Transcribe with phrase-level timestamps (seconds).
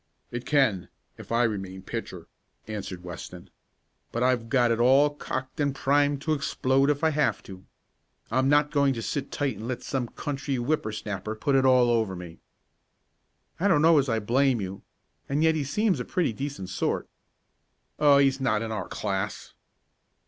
[0.31, 2.27] "It can if I remain pitcher,"
[2.67, 3.51] answered Weston.
[4.11, 7.67] "But I've got it all cocked and primed to explode if I have to.
[8.31, 11.91] I'm not going to sit tight and let some country whipper snapper put it all
[11.91, 12.39] over me."
[13.59, 14.81] "I don't know as I blame you
[15.29, 17.07] and yet he seems a pretty decent sort."
[17.99, 19.53] "Oh, he's not in our class!"